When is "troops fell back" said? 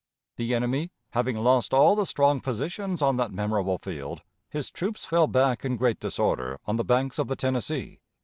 4.71-5.63